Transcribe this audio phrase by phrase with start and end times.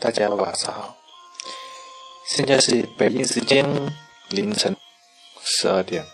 [0.00, 0.96] 大家晚上好，
[2.28, 3.66] 现在是北京时间
[4.28, 4.76] 凌晨
[5.42, 6.06] 十二点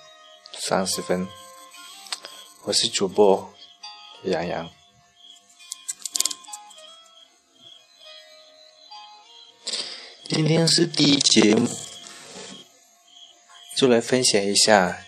[0.58, 1.28] 三十分，
[2.62, 3.52] 我是主播
[4.22, 4.70] 杨洋。
[10.30, 11.68] 今天是第一节目，
[13.76, 15.04] 就来分享一下。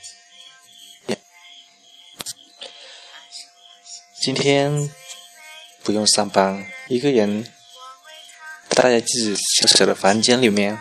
[4.20, 4.90] 今天
[5.82, 7.55] 不用上班，一个人。
[8.76, 10.78] 大家自己小小的房间里面，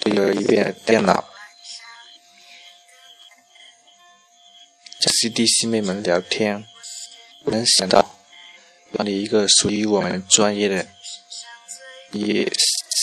[0.00, 1.28] 都有一遍电脑，
[4.98, 6.66] 师弟师妹们聊天，
[7.44, 8.18] 能想到
[8.92, 10.86] 有了一个属于我们专业的
[12.12, 12.50] 一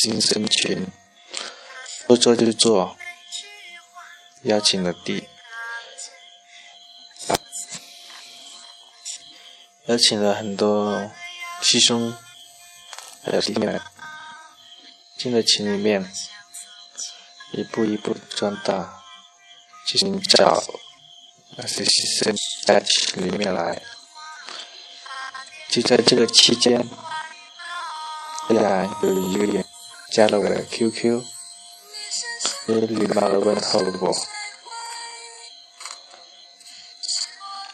[0.01, 0.87] 新生群，
[2.07, 2.97] 说做就做，
[4.41, 5.29] 邀请了弟，
[9.85, 11.11] 邀请了很多
[11.61, 12.11] 师兄。
[13.25, 13.79] 还有弟妹
[15.17, 16.11] 进了群里面，
[17.53, 19.01] 一步一步壮大，
[19.85, 20.61] 寻找
[21.55, 23.81] 那些新生在群里面来。
[25.69, 26.85] 就在这个期间，
[28.47, 29.65] 突然有一个人
[30.11, 31.23] 加了我的 QQ，
[32.67, 34.13] 也礼貌的问候了我，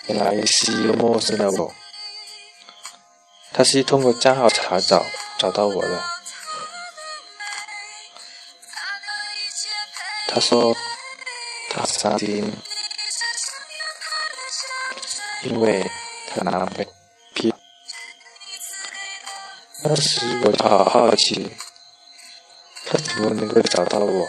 [0.06, 1.74] 原来是一个陌生的我，
[3.52, 5.04] 他是通过账号查找。
[5.40, 6.04] 找到我了，
[10.28, 10.76] 他说
[11.70, 12.54] 他伤心，
[15.44, 15.90] 因为
[16.28, 16.94] 他男朋友
[17.34, 17.54] 劈。
[19.82, 21.56] 当时我就好好奇，
[22.86, 24.28] 他怎么能够找到我，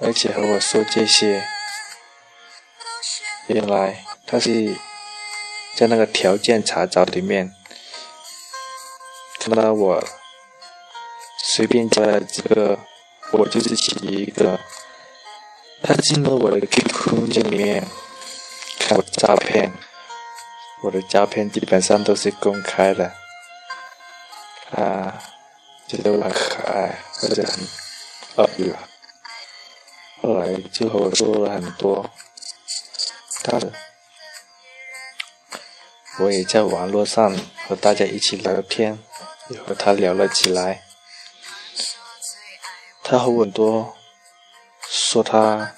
[0.00, 1.46] 而且和我说这些？
[3.46, 4.76] 原来他是。
[5.76, 7.54] 在那个条件查找里面，
[9.40, 10.04] 看到我
[11.42, 12.78] 随便加了几个，
[13.32, 14.58] 我就是其一个。
[15.82, 17.86] 他进了我的 QQ 空间里面
[18.78, 19.70] 看我照片，
[20.82, 23.12] 我的照片基本上都是公开的。
[24.70, 25.22] 啊
[25.86, 27.68] 觉得我很可爱或者很
[28.36, 28.88] 恶意吧。
[30.22, 32.10] 后来就和我说了很多，
[33.42, 33.70] 他的。
[36.18, 37.36] 我也在网络上
[37.66, 39.02] 和大家一起聊天，
[39.48, 40.84] 也和他聊了起来。
[43.02, 43.96] 他和我多
[44.88, 45.74] 说他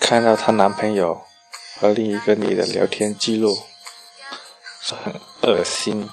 [0.00, 1.22] 看到她男朋友
[1.78, 3.62] 和另一个女的聊天记录，
[4.80, 6.08] 说很恶心，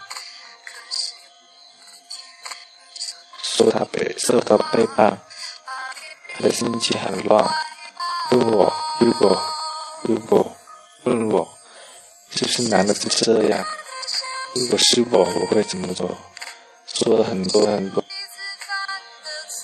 [3.41, 5.21] 说他被受到背叛，
[6.33, 7.49] 他的心情很乱，
[8.31, 9.41] 问我如果
[10.03, 10.55] 如果
[11.05, 11.55] 问我。
[12.35, 13.65] 就是男的是这样，
[14.55, 16.17] 如果是我，我会怎么做？
[16.85, 18.03] 说了很多很多。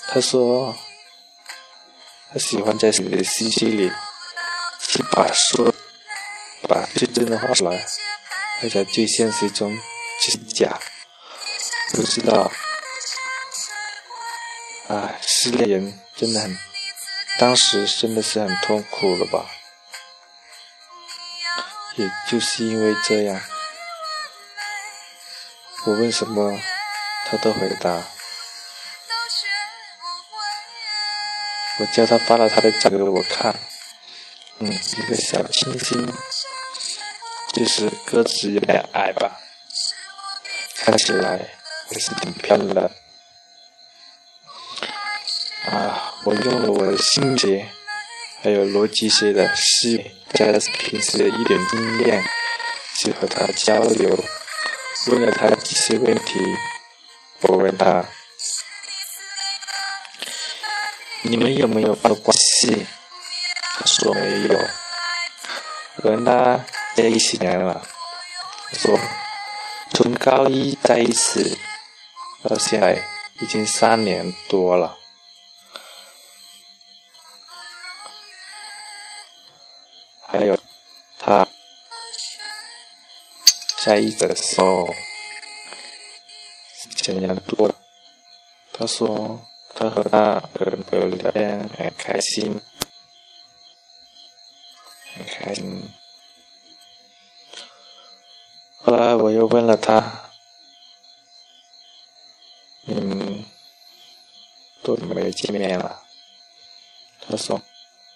[0.08, 0.74] 他说，
[2.32, 3.92] 他喜欢在自己的信息里
[4.80, 5.74] 去把说，
[6.66, 7.86] 把最真的话出来，
[8.62, 9.78] 而在最现实中
[10.20, 10.80] 是假。
[11.92, 12.50] 不知道，
[14.88, 16.58] 唉，失恋人真的很，
[17.38, 19.46] 当时真的是很痛苦了吧。
[21.96, 23.40] 也就是因为这样，
[25.86, 26.58] 我问什么，
[27.26, 28.02] 他都回答。
[31.78, 33.54] 我叫他发了他的照给我看，
[34.58, 36.06] 嗯，一个小清新，
[37.52, 39.40] 就是个子有点矮吧，
[40.76, 41.50] 看起来
[41.88, 42.90] 还是挺漂亮的。
[45.66, 47.66] 啊，我用了我的心结。
[48.42, 52.24] 还有逻辑学的思维，加上平时的一点经验，
[52.98, 54.18] 去和他交流。
[55.06, 56.40] 问了他几些问题，
[57.42, 58.04] 我问他
[61.22, 62.84] ：“你们有没有发过系？”
[63.78, 64.58] 他说没有。
[65.98, 66.64] 我跟他
[66.96, 67.80] 在一起年了，
[68.72, 68.98] 他说
[69.92, 71.56] 从高一在一起
[72.42, 73.00] 到现在
[73.40, 74.98] 已经三年多了。
[80.32, 80.58] 还有，
[81.18, 81.46] 他
[83.84, 84.88] 在一起的时候，
[88.72, 92.58] 他说他和他的朋友聊天很开心，
[95.14, 95.86] 很开心。
[98.78, 100.30] 后来我又问了他，
[102.86, 103.44] 嗯，
[104.82, 106.02] 多久没见面了？
[107.20, 107.60] 他说。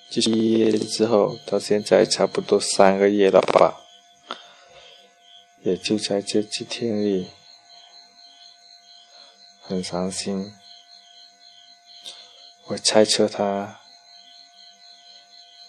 [0.08, 3.82] 毕业之后到现在差不多三个月了吧，
[5.62, 7.28] 也就在这几天里，
[9.60, 10.54] 很伤心。
[12.68, 13.80] 我猜测她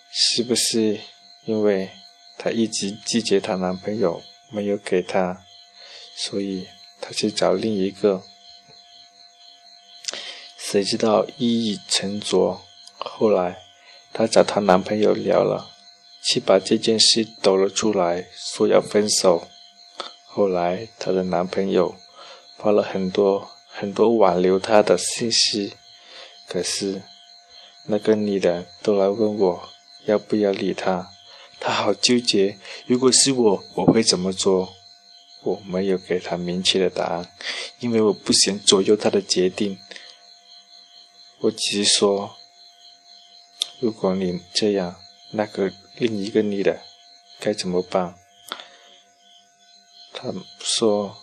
[0.09, 1.01] 是不是
[1.45, 1.91] 因为
[2.37, 5.43] 她一直拒绝她男朋友，没有给她，
[6.15, 6.67] 所以
[7.01, 8.23] 她去找另一个。
[10.57, 12.61] 谁知道一语成拙，
[12.97, 13.66] 后来
[14.17, 15.69] 她找她男朋友聊了，
[16.23, 19.47] 去把这件事抖了出来，说要分手。
[20.25, 21.95] 后来她的男朋友
[22.57, 25.75] 发了很多很多挽留她的信息，
[26.47, 27.03] 可是
[27.85, 29.69] 那个女的都来问我
[30.07, 31.11] 要不要理她，
[31.59, 32.57] 她好纠结。
[32.87, 34.73] 如果是我，我会怎么做？
[35.43, 37.31] 我没有给她明确的答案，
[37.81, 39.77] 因为我不想左右她的决定。
[41.41, 42.35] 我只是说，
[43.79, 44.95] 如果你这样，
[45.31, 46.81] 那个另一个女的
[47.39, 48.17] 该怎么办？
[50.13, 51.15] 她说，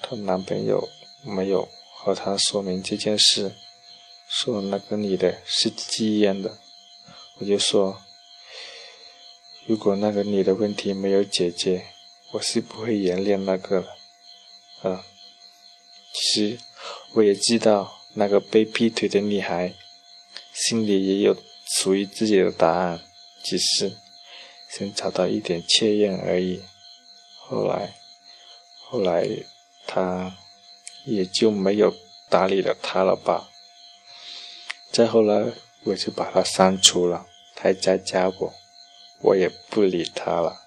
[0.00, 0.88] 她男朋友
[1.22, 3.52] 没有和她说明这件事，
[4.28, 6.58] 说那个女的是自愿的。
[7.38, 8.00] 我就说，
[9.66, 11.86] 如果那个女的问题没有解决，
[12.32, 13.96] 我是不会原谅那个的。
[14.84, 15.02] 嗯，
[16.12, 16.58] 其实
[17.14, 17.94] 我也知道。
[18.14, 19.74] 那个被劈腿的女孩
[20.52, 21.36] 心里也有
[21.76, 23.00] 属于自己的答案，
[23.44, 23.96] 只是
[24.70, 26.62] 先找到一点确认而已。
[27.36, 27.94] 后来，
[28.80, 29.28] 后来
[29.86, 30.36] 他
[31.04, 31.94] 也就没有
[32.28, 33.50] 搭理了他了吧。
[34.90, 35.52] 再后来，
[35.84, 38.54] 我就把他删除了，他再加我，
[39.20, 40.62] 我也不理他了。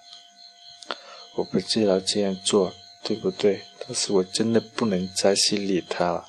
[1.34, 6.28] 我不知道这样做对不对，但是我真的不能再去理他了。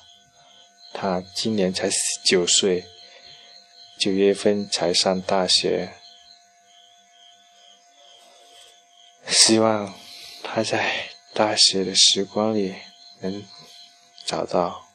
[0.92, 2.84] 他今年才十九岁，
[3.98, 5.94] 九月份才上大学。
[9.26, 9.94] 希望
[10.42, 12.74] 他在大学的时光里
[13.20, 13.44] 能
[14.24, 14.88] 找到，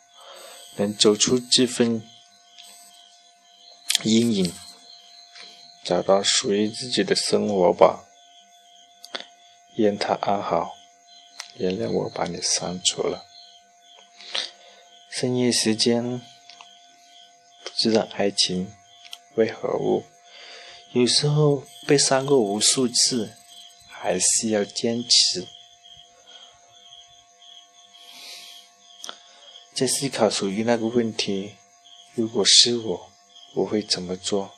[0.76, 2.02] 能走出这份
[4.04, 4.54] 阴影，
[5.84, 8.06] 找到属于自己的生活吧。
[9.76, 10.76] 愿他安好，
[11.56, 13.26] 原谅我把你删除了。
[15.10, 16.20] 深夜时间，
[17.64, 18.74] 不知道爱情
[19.36, 20.06] 为何物。
[20.92, 23.36] 有时候被伤过无数次，
[23.88, 25.48] 还是要坚持。
[29.74, 31.56] 在思考属于那个问题：
[32.14, 33.12] 如果是我，
[33.56, 34.56] 我会怎么做？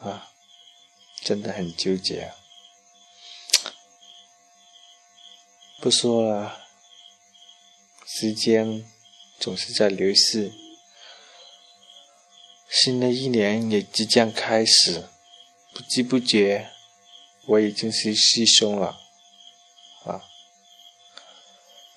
[0.00, 0.30] 啊，
[1.20, 2.36] 真的很纠结啊！
[5.80, 6.64] 不说了。
[8.06, 8.84] 时间
[9.38, 10.52] 总是在流逝，
[12.70, 15.04] 新的一年也即将开始，
[15.72, 16.68] 不知不觉，
[17.46, 18.98] 我已经是师兄了，
[20.04, 20.22] 啊！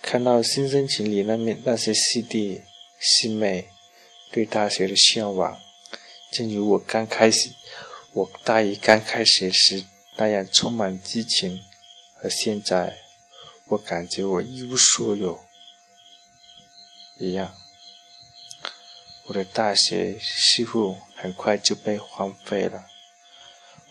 [0.01, 2.61] 看到新生群里那面那些师弟
[2.99, 3.69] 师妹
[4.31, 5.59] 对大学的向往，
[6.31, 7.49] 正如我刚开始，
[8.13, 9.85] 我大一刚开学时
[10.15, 11.61] 那样充满激情，
[12.23, 12.97] 而现在，
[13.67, 15.39] 我感觉我一无所有。
[17.19, 17.53] 一样，
[19.25, 22.87] 我的大学似乎很快就被荒废了，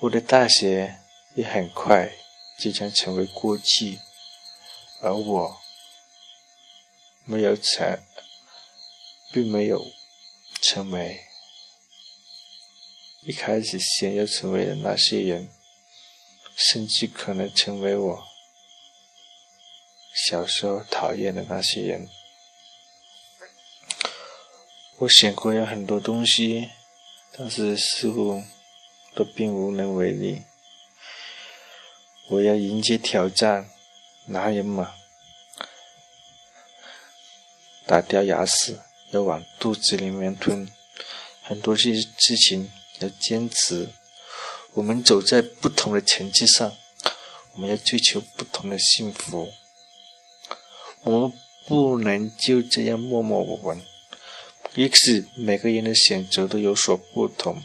[0.00, 0.98] 我的大学
[1.34, 2.12] 也很快
[2.58, 4.00] 即将成为过去，
[5.00, 5.60] 而我
[7.24, 8.02] 没有成，
[9.32, 9.86] 并没有
[10.60, 11.20] 成为
[13.22, 15.48] 一开始想要成为的那些人，
[16.56, 18.26] 甚至可能成为我
[20.12, 22.08] 小时候讨厌的那些人。
[25.00, 26.68] 我想过要很多东西，
[27.32, 28.42] 但是似乎
[29.14, 30.42] 都并无能为力。
[32.28, 33.70] 我要迎接挑战，
[34.26, 34.92] 拿人嘛，
[37.86, 38.78] 打掉牙齿
[39.10, 40.70] 要往肚子里面吞，
[41.44, 43.88] 很多事事情要坚持。
[44.74, 46.76] 我们走在不同的层次上，
[47.54, 49.50] 我们要追求不同的幸福。
[51.04, 51.32] 我们
[51.66, 53.80] 不能就这样默默无闻。
[54.76, 57.60] 因此，每个人的选择都有所不同，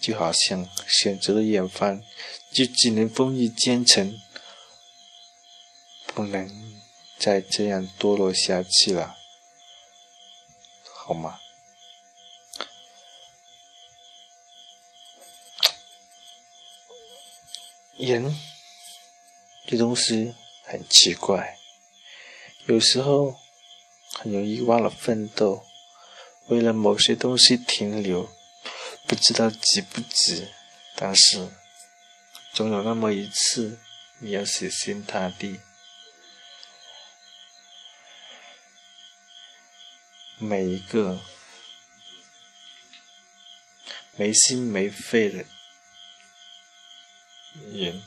[0.00, 2.02] 就好像选择了远方，
[2.50, 4.20] 就只能风雨兼程，
[6.06, 6.50] 不能
[7.16, 9.16] 再这样堕落下去了，
[10.92, 11.38] 好吗？
[17.96, 18.36] 人
[19.64, 20.34] 这东西
[20.64, 21.56] 很奇怪，
[22.66, 23.38] 有时候
[24.14, 25.64] 很容易忘了奋斗。
[26.52, 28.30] 为了某些东西停留，
[29.06, 30.52] 不知道值不值，
[30.94, 31.48] 但是
[32.52, 33.78] 总有那么一次，
[34.18, 35.60] 你要死心塌地，
[40.36, 41.18] 每一个
[44.14, 45.46] 没心没肺的
[47.72, 48.02] 人，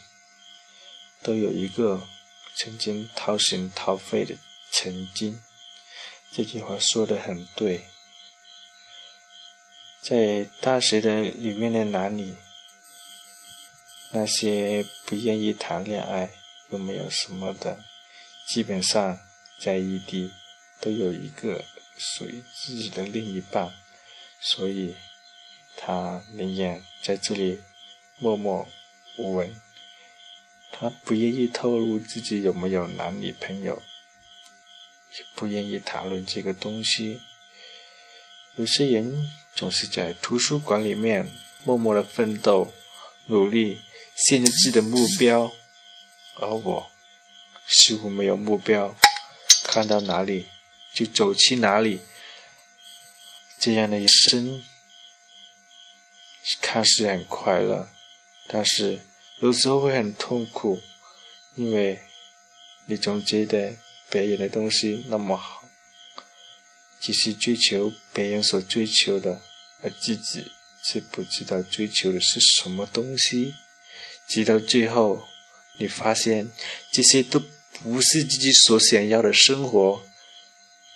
[1.23, 2.07] 都有一个
[2.55, 4.37] 曾经掏心掏肺的
[4.71, 5.41] 曾经。
[6.31, 7.87] 这句话说的很对，
[10.07, 12.35] 在大学的里面的男女。
[14.11, 16.29] 那些不愿意谈恋爱
[16.69, 17.83] 又没有什么的，
[18.47, 19.17] 基本上
[19.59, 20.31] 在异地
[20.79, 21.65] 都有一个
[21.97, 23.73] 属于自己的另一半，
[24.39, 24.95] 所以
[25.75, 27.63] 他宁愿在这里
[28.19, 28.67] 默默
[29.17, 29.59] 无闻，
[30.71, 33.81] 他不愿意透露自己有没有男女朋友，
[35.17, 37.19] 也不愿意谈论这个东西。
[38.55, 41.31] 有些人总是在图书馆里面
[41.63, 42.71] 默默的奋斗、
[43.27, 43.81] 努力。
[44.17, 45.51] 限制自己的目标，
[46.35, 46.89] 而我
[47.67, 48.95] 似乎没有目标，
[49.65, 50.47] 看到哪里
[50.93, 51.99] 就走去哪里。
[53.59, 54.63] 这样的一生
[56.61, 57.89] 看似很快乐，
[58.47, 59.01] 但是
[59.41, 60.81] 有时候会很痛苦，
[61.55, 61.99] 因为
[62.85, 63.75] 你总觉得
[64.09, 65.54] 别人的东西那么好，
[67.05, 69.39] 只是追求别人所追求的，
[69.83, 70.51] 而自己
[70.83, 73.53] 却不知道追求的是什么东西。
[74.27, 75.27] 直到最后，
[75.77, 76.51] 你发现
[76.91, 77.39] 这些都
[77.73, 80.03] 不是自己所想要的生活。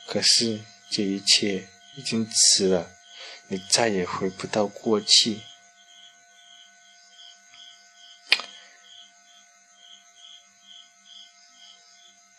[0.08, 2.90] 可是这一切已经迟了，
[3.50, 5.42] 你再也回不到过去。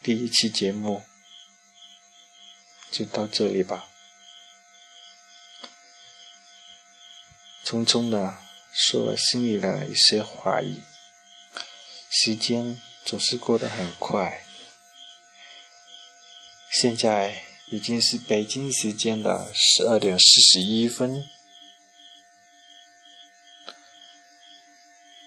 [0.02, 1.04] 第一期节目
[2.90, 3.88] 就到这里吧，
[7.64, 8.38] 匆匆的。
[8.72, 10.80] 说了心里的一些话语，
[12.08, 14.44] 时间总是过得很快。
[16.70, 21.28] 现在已经是北京时间的十二点四十一分，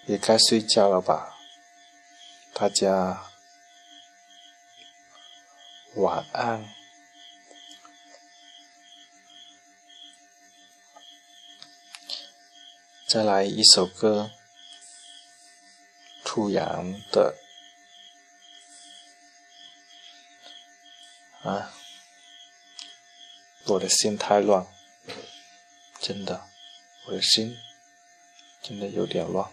[0.08, 1.38] 也该睡觉了吧？
[2.53, 3.25] 大家
[5.96, 6.82] 晚安。
[13.13, 14.32] 再来一首歌，
[16.25, 17.38] 兔羊的
[21.43, 21.72] 啊，
[23.65, 24.65] 我的心太乱，
[26.00, 26.50] 真的，
[27.05, 27.55] 我的心
[28.63, 29.48] 真的有点乱。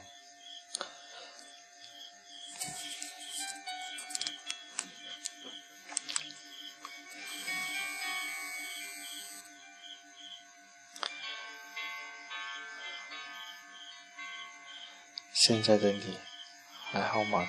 [15.42, 16.18] 现在的你
[16.92, 17.48] 还好吗？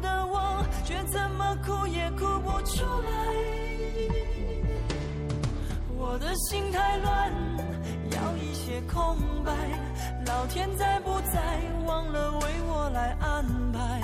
[1.07, 3.11] 怎么哭也哭不出来。
[5.97, 7.31] 我的心太乱，
[8.11, 9.51] 要一些空白。
[10.25, 11.39] 老天在不在，
[11.85, 14.01] 忘了为我来安排。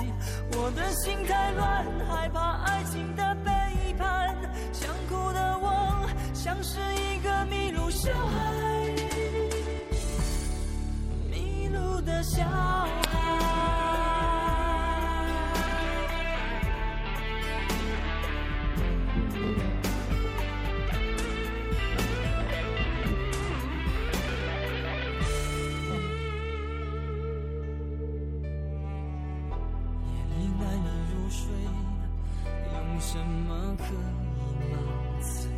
[0.52, 3.50] 我的心太乱，害怕爱情的背
[3.94, 4.34] 叛。
[4.72, 8.92] 想哭的我，像是一个迷路小孩，
[11.30, 13.77] 迷路的小孩。
[31.30, 31.46] 睡
[32.72, 34.78] 用什么可以麻
[35.20, 35.57] 醉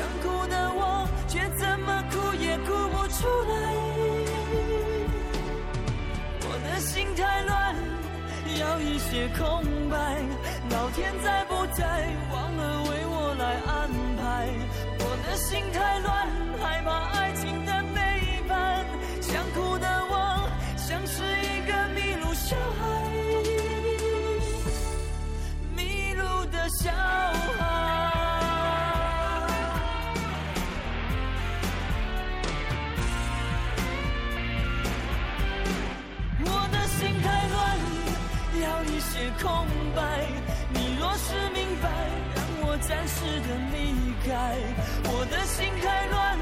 [0.00, 3.52] 想哭的我，却怎么哭也哭不出来。
[6.40, 7.76] 我的心太乱。
[8.58, 9.96] 要一些空白，
[10.70, 11.84] 老天在不在，
[12.32, 14.48] 忘了为我来安排。
[15.00, 16.26] 我的心太乱，
[16.58, 16.88] 害怕
[17.18, 17.59] 爱情
[39.42, 40.26] 空白，
[40.72, 41.88] 你若是明白，
[42.34, 43.76] 让我暂时的离
[44.26, 44.56] 开。
[45.04, 46.38] 我的心太乱，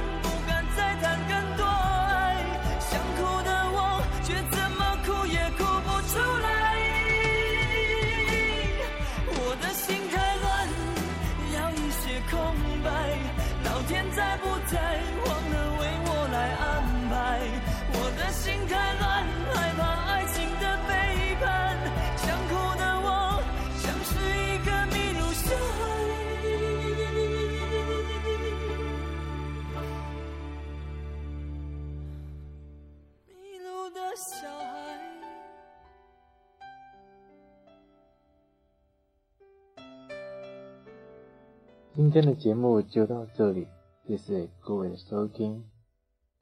[41.98, 43.66] 今天的节目就到这里，
[44.06, 45.64] 谢谢各位的收听，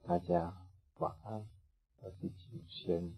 [0.03, 0.53] 大家
[0.99, 1.47] 晚安，
[2.03, 3.11] 我是景轩。